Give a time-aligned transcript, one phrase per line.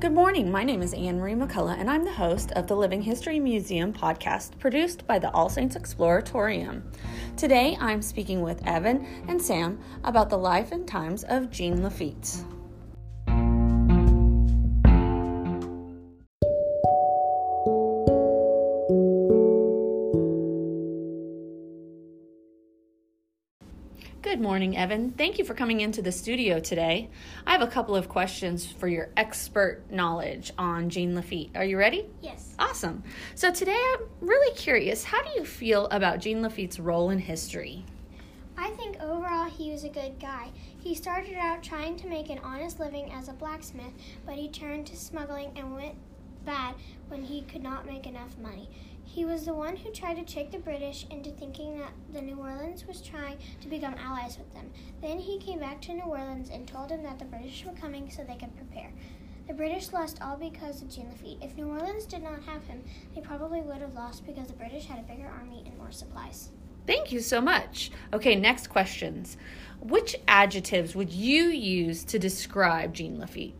[0.00, 0.50] Good morning.
[0.50, 3.92] My name is Anne Marie McCullough, and I'm the host of the Living History Museum
[3.92, 6.80] podcast produced by the All Saints Exploratorium.
[7.36, 12.42] Today, I'm speaking with Evan and Sam about the life and times of Jean Lafitte.
[24.22, 25.12] Good morning, Evan.
[25.12, 27.08] Thank you for coming into the studio today.
[27.46, 31.56] I have a couple of questions for your expert knowledge on Jean Lafitte.
[31.56, 32.04] Are you ready?
[32.20, 32.54] Yes.
[32.58, 33.02] Awesome.
[33.34, 37.86] So today I'm really curious, how do you feel about Jean Lafitte's role in history?
[38.58, 40.50] I think overall he was a good guy.
[40.78, 43.94] He started out trying to make an honest living as a blacksmith,
[44.26, 45.94] but he turned to smuggling and went
[46.44, 46.74] bad
[47.08, 48.68] when he could not make enough money.
[49.12, 52.36] He was the one who tried to trick the British into thinking that the New
[52.36, 54.70] Orleans was trying to become allies with them.
[55.02, 58.08] Then he came back to New Orleans and told them that the British were coming
[58.08, 58.92] so they could prepare.
[59.48, 61.42] The British lost all because of Jean Lafitte.
[61.42, 64.86] If New Orleans did not have him, they probably would have lost because the British
[64.86, 66.50] had a bigger army and more supplies.
[66.86, 67.90] Thank you so much.
[68.12, 69.36] Okay, next questions.
[69.80, 73.54] Which adjectives would you use to describe Jean Lafitte?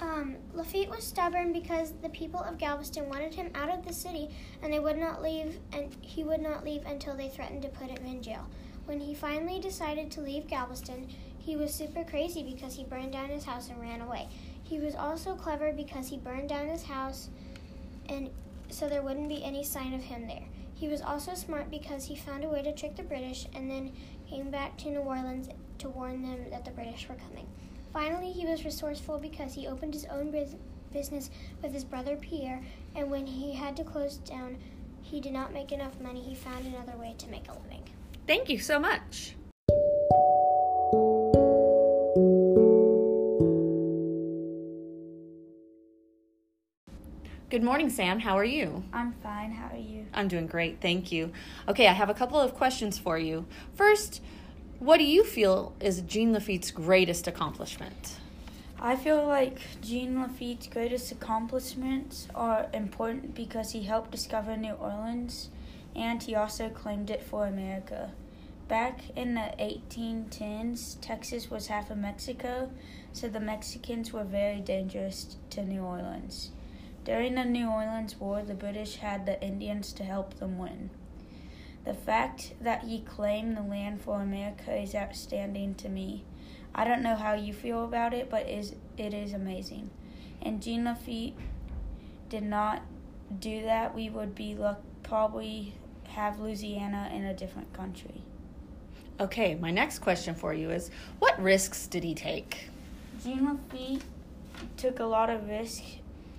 [0.00, 4.30] Um, Lafitte was stubborn because the people of Galveston wanted him out of the city,
[4.62, 7.90] and they would not leave, and he would not leave until they threatened to put
[7.90, 8.46] him in jail.
[8.86, 13.28] When he finally decided to leave Galveston, he was super crazy because he burned down
[13.28, 14.28] his house and ran away.
[14.62, 17.28] He was also clever because he burned down his house,
[18.08, 18.30] and
[18.70, 20.44] so there wouldn't be any sign of him there.
[20.74, 23.92] He was also smart because he found a way to trick the British and then
[24.30, 27.46] came back to New Orleans to warn them that the British were coming.
[27.92, 30.30] Finally, he was resourceful because he opened his own
[30.92, 32.62] business with his brother Pierre,
[32.94, 34.56] and when he had to close down,
[35.02, 36.20] he did not make enough money.
[36.20, 37.82] He found another way to make a living.
[38.28, 39.34] Thank you so much.
[47.50, 48.20] Good morning, Sam.
[48.20, 48.84] How are you?
[48.92, 49.50] I'm fine.
[49.50, 50.06] How are you?
[50.14, 50.80] I'm doing great.
[50.80, 51.32] Thank you.
[51.66, 53.46] Okay, I have a couple of questions for you.
[53.74, 54.22] First,
[54.80, 58.16] what do you feel is Jean Lafitte's greatest accomplishment?
[58.80, 65.50] I feel like Jean Lafitte's greatest accomplishments are important because he helped discover New Orleans
[65.94, 68.12] and he also claimed it for America.
[68.68, 72.70] Back in the 1810s, Texas was half of Mexico,
[73.12, 76.52] so the Mexicans were very dangerous to New Orleans.
[77.04, 80.88] During the New Orleans War, the British had the Indians to help them win.
[81.84, 86.24] The fact that he claimed the land for America is outstanding to me.
[86.74, 89.90] I don't know how you feel about it, but is it is amazing.
[90.42, 91.34] And Jean Lafitte
[92.28, 92.82] did not
[93.38, 95.74] do that, we would be luck, probably
[96.08, 98.22] have Louisiana in a different country.
[99.20, 102.68] Okay, my next question for you is what risks did he take?
[103.22, 104.02] Jean Lafitte
[104.76, 105.82] took a lot of risk.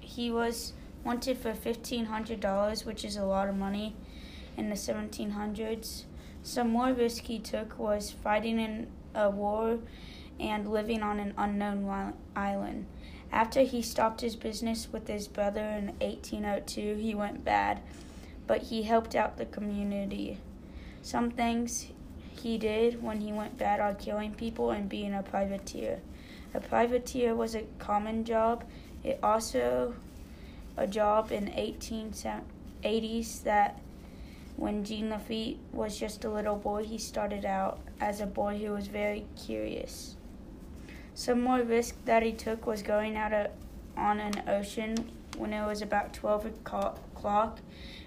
[0.00, 0.72] He was
[1.04, 3.94] wanted for $1,500, which is a lot of money
[4.56, 6.04] in the 1700s.
[6.42, 9.78] Some more risk he took was fighting in a war
[10.40, 12.86] and living on an unknown island.
[13.30, 17.80] After he stopped his business with his brother in 1802, he went bad,
[18.46, 20.38] but he helped out the community.
[21.00, 21.86] Some things
[22.42, 26.00] he did when he went bad are killing people and being a privateer.
[26.54, 28.64] A privateer was a common job.
[29.02, 29.94] It also
[30.76, 33.80] a job in 1880s that
[34.62, 38.70] when Jean Lafitte was just a little boy, he started out as a boy who
[38.70, 40.14] was very curious.
[41.14, 43.50] Some more risk that he took was going out
[43.96, 47.58] on an ocean when it was about 12 o'clock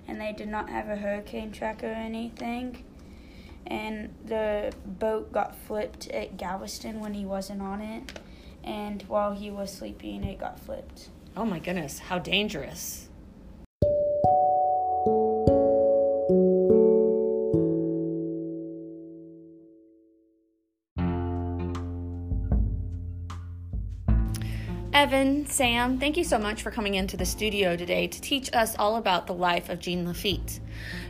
[0.07, 2.85] and they did not have a hurricane tracker or anything.
[3.67, 8.17] And the boat got flipped at Galveston when he wasn't on it.
[8.63, 11.09] And while he was sleeping, it got flipped.
[11.35, 13.09] Oh my goodness, how dangerous.
[24.95, 28.77] Evan, Sam, thank you so much for coming into the studio today to teach us
[28.79, 30.61] all about the life of Jean Lafitte.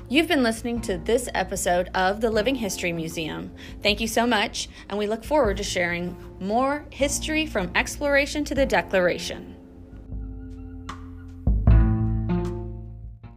[0.10, 3.52] You've been listening to this episode of the Living History Museum.
[3.84, 8.56] Thank you so much, and we look forward to sharing more history from exploration to
[8.56, 9.55] the declaration.